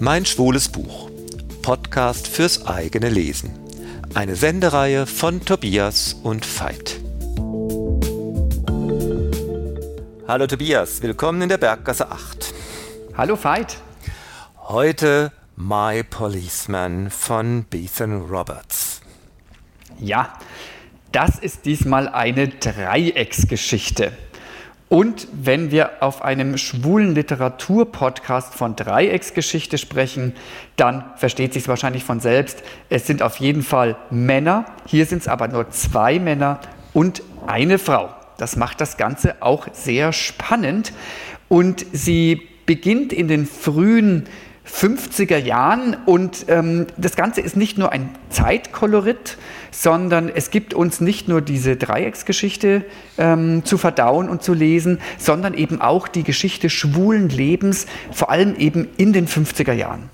[0.00, 1.10] Mein schwules Buch.
[1.62, 3.58] Podcast fürs eigene Lesen.
[4.14, 7.00] Eine Sendereihe von Tobias und Veit.
[10.28, 12.54] Hallo Tobias, willkommen in der Berggasse 8.
[13.16, 13.78] Hallo Veit.
[14.68, 19.00] Heute My Policeman von Bethan Roberts.
[19.98, 20.32] Ja,
[21.10, 24.12] das ist diesmal eine Dreiecksgeschichte.
[24.88, 30.34] Und wenn wir auf einem schwulen Literaturpodcast von Dreiecksgeschichte sprechen,
[30.76, 32.62] dann versteht sich wahrscheinlich von selbst.
[32.88, 34.64] Es sind auf jeden Fall Männer.
[34.86, 36.60] Hier sind es aber nur zwei Männer
[36.94, 38.08] und eine Frau.
[38.38, 40.92] Das macht das Ganze auch sehr spannend.
[41.48, 44.24] Und sie beginnt in den frühen
[44.70, 49.38] 50er Jahren und ähm, das Ganze ist nicht nur ein Zeitkolorit,
[49.70, 52.84] sondern es gibt uns nicht nur diese Dreiecksgeschichte
[53.16, 58.56] ähm, zu verdauen und zu lesen, sondern eben auch die Geschichte schwulen Lebens, vor allem
[58.56, 60.10] eben in den 50er Jahren.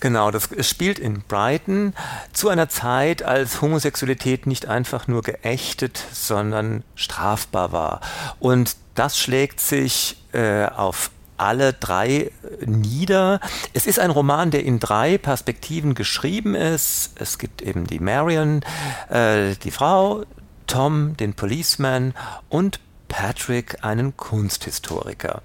[0.00, 1.94] Genau, das spielt in Brighton
[2.32, 8.00] zu einer Zeit, als Homosexualität nicht einfach nur geächtet, sondern strafbar war.
[8.40, 12.30] Und das schlägt sich äh, auf alle drei
[12.64, 13.40] nieder.
[13.72, 17.12] Es ist ein Roman, der in drei Perspektiven geschrieben ist.
[17.16, 18.62] Es gibt eben die Marion,
[19.10, 20.24] äh, die Frau,
[20.66, 22.14] Tom, den Policeman
[22.48, 25.42] und Patrick, einen Kunsthistoriker.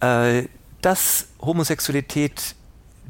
[0.00, 0.44] Äh,
[0.80, 2.54] dass Homosexualität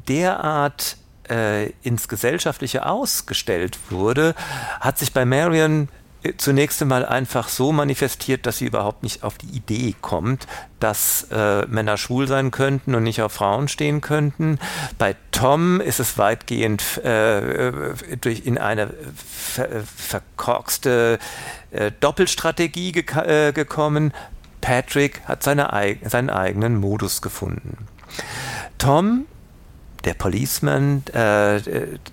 [0.07, 0.97] derart
[1.29, 4.35] äh, ins Gesellschaftliche ausgestellt wurde,
[4.79, 5.89] hat sich bei Marion
[6.37, 10.47] zunächst einmal einfach so manifestiert, dass sie überhaupt nicht auf die Idee kommt,
[10.79, 14.59] dass äh, Männer schwul sein könnten und nicht auf Frauen stehen könnten.
[14.97, 17.71] Bei Tom ist es weitgehend äh,
[18.21, 18.93] durch in eine
[19.25, 21.19] ver verkorkste
[21.71, 24.13] äh, Doppelstrategie ge äh, gekommen.
[24.61, 25.69] Patrick hat seine,
[26.05, 27.87] seinen eigenen Modus gefunden.
[28.77, 29.25] Tom
[30.05, 31.57] der Policeman, äh,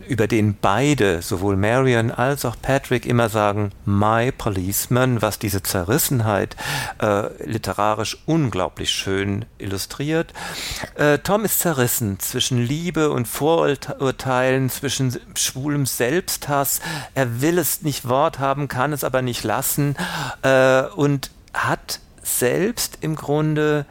[0.09, 6.57] über den beide, sowohl Marion als auch Patrick, immer sagen, My Policeman, was diese Zerrissenheit
[7.01, 10.33] äh, literarisch unglaublich schön illustriert.
[10.95, 16.81] Äh, Tom ist zerrissen zwischen Liebe und Vorurteilen, zwischen schwulem Selbsthass.
[17.15, 19.97] Er will es nicht Wort haben, kann es aber nicht lassen
[20.43, 23.87] äh, und hat selbst im Grunde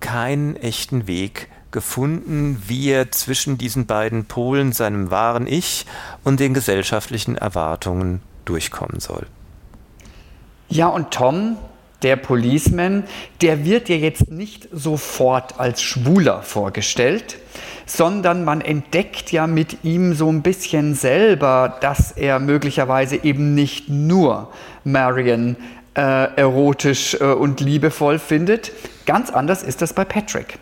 [0.00, 5.86] keinen echten Weg gefunden, wie er zwischen diesen beiden Polen, seinem wahren Ich
[6.24, 9.26] und den gesellschaftlichen Erwartungen durchkommen soll.
[10.68, 11.56] Ja, und Tom,
[12.02, 13.04] der Policeman,
[13.40, 17.38] der wird ja jetzt nicht sofort als Schwuler vorgestellt,
[17.86, 23.88] sondern man entdeckt ja mit ihm so ein bisschen selber, dass er möglicherweise eben nicht
[23.88, 24.52] nur
[24.84, 25.56] Marion
[25.94, 26.00] äh,
[26.36, 28.72] erotisch äh, und liebevoll findet.
[29.06, 30.58] Ganz anders ist das bei Patrick.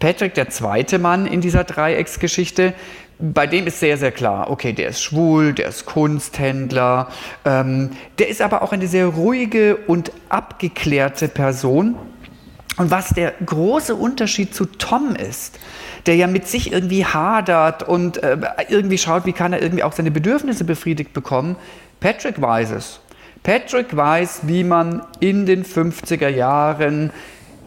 [0.00, 2.74] Patrick, der zweite Mann in dieser Dreiecksgeschichte,
[3.20, 7.08] bei dem ist sehr, sehr klar, okay, der ist schwul, der ist Kunsthändler,
[7.44, 11.96] ähm, der ist aber auch eine sehr ruhige und abgeklärte Person.
[12.78, 15.58] Und was der große Unterschied zu Tom ist,
[16.06, 18.38] der ja mit sich irgendwie hadert und äh,
[18.70, 21.56] irgendwie schaut, wie kann er irgendwie auch seine Bedürfnisse befriedigt bekommen,
[22.00, 23.00] Patrick weiß es.
[23.42, 27.10] Patrick weiß, wie man in den 50er Jahren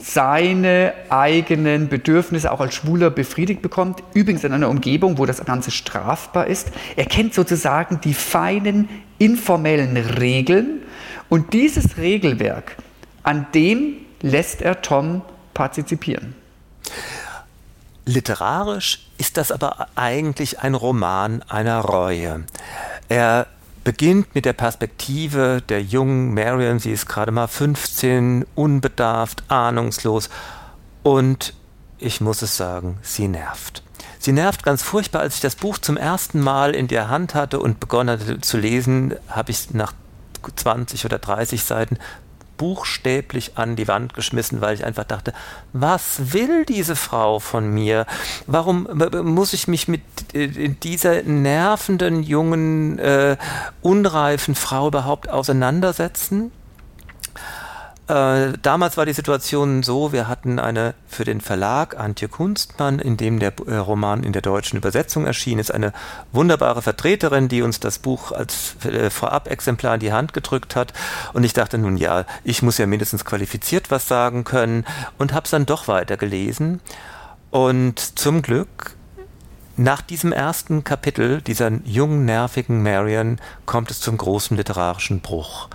[0.03, 4.03] seine eigenen Bedürfnisse auch als Schwuler befriedigt bekommt.
[4.14, 6.72] Übrigens in einer Umgebung, wo das Ganze strafbar ist.
[6.97, 10.81] Er kennt sozusagen die feinen informellen Regeln
[11.30, 12.75] und dieses Regelwerk,
[13.24, 15.22] an dem lässt er Tom
[15.53, 16.36] partizipieren.
[18.06, 22.44] Literarisch ist das aber eigentlich ein Roman einer Reue.
[23.08, 23.47] Er
[23.83, 30.29] beginnt mit der Perspektive der jungen Marion, sie ist gerade mal 15, unbedarft, ahnungslos
[31.03, 31.53] und
[31.99, 33.83] ich muss es sagen, sie nervt.
[34.19, 35.21] Sie nervt ganz furchtbar.
[35.21, 38.57] Als ich das Buch zum ersten Mal in der Hand hatte und begonnen hatte zu
[38.57, 39.94] lesen, habe ich nach
[40.55, 41.97] 20 oder 30 Seiten
[42.58, 45.33] buchstäblich an die Wand geschmissen, weil ich einfach dachte,
[45.74, 48.06] was will diese Frau von mir?
[48.48, 48.88] Warum
[49.24, 50.01] muss ich mich mit
[50.33, 53.38] äh, dieser nervenden, jungen, äh,
[53.81, 56.51] unreifen Frau überhaupt auseinandersetzen?
[58.07, 63.15] Äh, damals war die Situation so, wir hatten eine für den Verlag Antje Kunstmann, in
[63.15, 65.94] dem der äh, Roman in der deutschen Übersetzung erschien ist, eine
[66.33, 70.91] wunderbare Vertreterin, die uns das Buch als äh, Vorab-Exemplar in die Hand gedrückt hat.
[71.31, 74.85] Und ich dachte nun ja, ich muss ja mindestens qualifiziert was sagen können
[75.17, 76.81] und habe es dann doch weitergelesen.
[77.51, 78.97] Und zum Glück
[79.77, 85.69] nach diesem ersten Kapitel dieser jungen, nervigen Marion kommt es zum großen literarischen Bruch.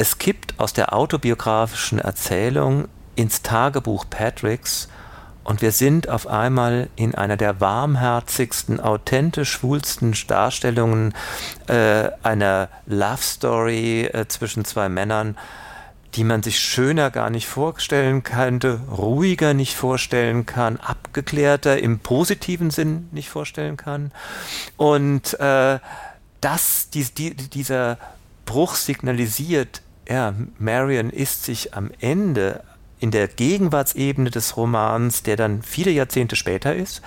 [0.00, 4.88] Es kippt aus der autobiografischen Erzählung ins Tagebuch Patricks
[5.44, 11.12] und wir sind auf einmal in einer der warmherzigsten, authentisch schwulsten Darstellungen
[11.66, 15.36] äh, einer Love Story äh, zwischen zwei Männern,
[16.14, 22.70] die man sich schöner gar nicht vorstellen könnte, ruhiger nicht vorstellen kann, abgeklärter im positiven
[22.70, 24.12] Sinn nicht vorstellen kann.
[24.78, 25.78] Und äh,
[26.40, 27.98] das, die, die, dieser
[28.46, 32.62] Bruch signalisiert, ja, Marion ist sich am Ende
[32.98, 37.00] in der Gegenwartsebene des Romans, der dann viele Jahrzehnte später ist,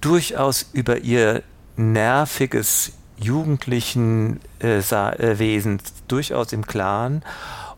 [0.00, 1.42] durchaus über ihr
[1.76, 7.24] nerviges jugendlichen äh, äh, Wesen durchaus im Klaren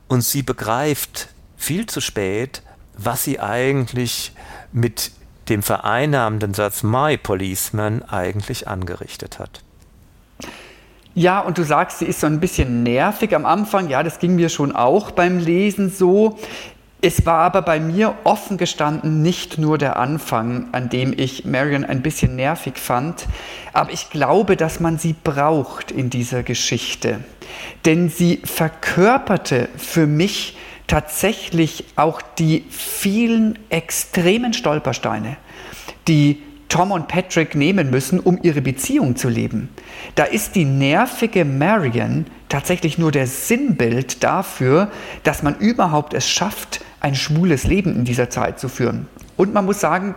[0.08, 2.62] und sie begreift viel zu spät,
[2.98, 4.32] was sie eigentlich
[4.72, 5.12] mit
[5.48, 9.62] dem vereinnahmenden Satz My Policeman eigentlich angerichtet hat.
[11.14, 13.88] Ja, und du sagst, sie ist so ein bisschen nervig am Anfang.
[13.88, 16.38] Ja, das ging mir schon auch beim Lesen so.
[17.02, 21.84] Es war aber bei mir offen gestanden nicht nur der Anfang, an dem ich Marion
[21.84, 23.26] ein bisschen nervig fand,
[23.72, 27.20] aber ich glaube, dass man sie braucht in dieser Geschichte.
[27.86, 35.38] Denn sie verkörperte für mich tatsächlich auch die vielen extremen Stolpersteine,
[36.06, 39.68] die Tom und Patrick nehmen müssen, um ihre Beziehung zu leben.
[40.14, 44.90] Da ist die nervige Marion tatsächlich nur der Sinnbild dafür,
[45.24, 49.08] dass man überhaupt es schafft, ein schwules Leben in dieser Zeit zu führen.
[49.36, 50.14] Und man muss sagen,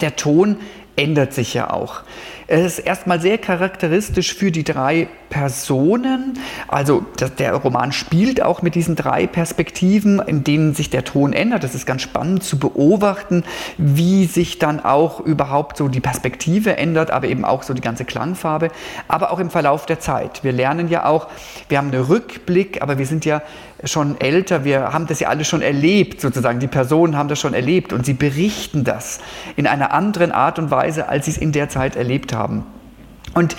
[0.00, 0.56] der Ton
[0.98, 2.02] ändert sich ja auch.
[2.50, 6.38] Es ist erstmal sehr charakteristisch für die drei Personen.
[6.66, 7.04] Also
[7.38, 11.62] der Roman spielt auch mit diesen drei Perspektiven, in denen sich der Ton ändert.
[11.62, 13.44] Das ist ganz spannend zu beobachten,
[13.76, 18.06] wie sich dann auch überhaupt so die Perspektive ändert, aber eben auch so die ganze
[18.06, 18.70] Klangfarbe,
[19.08, 20.42] aber auch im Verlauf der Zeit.
[20.42, 21.28] Wir lernen ja auch,
[21.68, 23.42] wir haben einen Rückblick, aber wir sind ja
[23.84, 26.58] schon älter, wir haben das ja alle schon erlebt, sozusagen.
[26.58, 29.20] Die Personen haben das schon erlebt und sie berichten das
[29.56, 32.64] in einer anderen Art und Weise, als sie es in der Zeit erlebt haben.
[33.34, 33.56] Und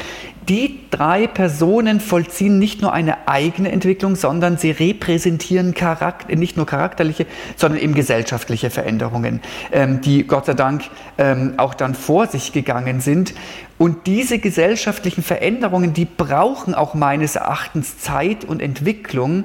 [0.50, 6.66] die drei Personen vollziehen nicht nur eine eigene Entwicklung, sondern sie repräsentieren Charakter, nicht nur
[6.66, 10.86] charakterliche, sondern eben gesellschaftliche Veränderungen, ähm, die Gott sei Dank
[11.20, 13.36] ähm, auch dann vor sich gegangen sind.
[13.78, 19.44] Und diese gesellschaftlichen Veränderungen, die brauchen auch meines Erachtens Zeit und Entwicklung.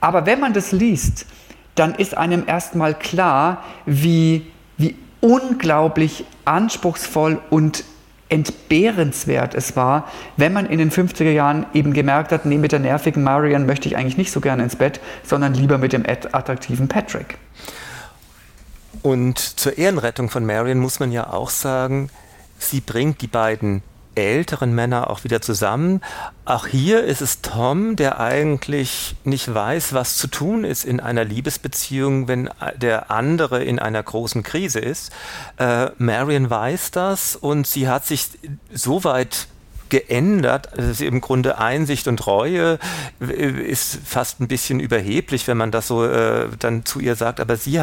[0.00, 1.26] Aber wenn man das liest,
[1.74, 7.84] dann ist einem erstmal klar, wie, wie unglaublich anspruchsvoll und
[8.28, 12.78] entbehrenswert es war, wenn man in den 50er Jahren eben gemerkt hat, nee, mit der
[12.78, 16.86] nervigen Marion möchte ich eigentlich nicht so gerne ins Bett, sondern lieber mit dem attraktiven
[16.88, 17.38] Patrick.
[19.02, 22.10] Und zur Ehrenrettung von Marion muss man ja auch sagen,
[22.58, 23.82] sie bringt die beiden
[24.14, 26.00] älteren Männer auch wieder zusammen.
[26.44, 31.24] Auch hier ist es Tom, der eigentlich nicht weiß, was zu tun ist in einer
[31.24, 35.12] Liebesbeziehung, wenn der andere in einer großen Krise ist.
[35.58, 38.28] Äh, Marion weiß das und sie hat sich
[38.72, 39.46] so weit
[39.90, 40.78] geändert.
[40.78, 42.78] Also im Grunde Einsicht und Reue
[43.18, 47.40] ist fast ein bisschen überheblich, wenn man das so äh, dann zu ihr sagt.
[47.40, 47.80] Aber sie,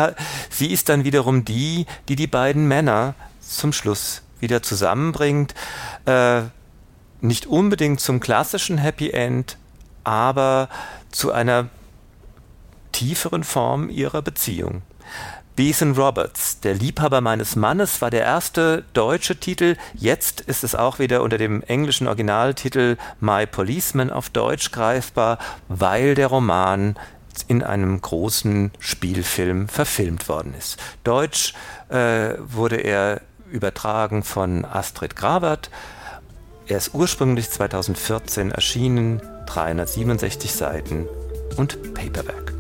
[0.50, 5.54] sie ist dann wiederum die, die die beiden Männer zum Schluss wieder zusammenbringt.
[6.06, 6.42] Äh,
[7.22, 9.58] nicht unbedingt zum klassischen Happy End,
[10.04, 10.70] aber
[11.12, 11.70] zu einer
[12.92, 14.82] tieferen Form ihrer Beziehung.
[15.58, 19.76] Beeson Roberts, der Liebhaber meines Mannes, war der erste deutsche Titel.
[19.96, 26.14] Jetzt ist es auch wieder unter dem englischen Originaltitel My Policeman auf Deutsch greifbar, weil
[26.14, 26.96] der Roman
[27.48, 30.78] in einem großen Spielfilm verfilmt worden ist.
[31.04, 31.56] Deutsch
[31.90, 35.70] äh, wurde er übertragen von Astrid Gravert.
[36.68, 41.08] Er ist ursprünglich 2014 erschienen, 367 Seiten
[41.56, 42.57] und Paperback.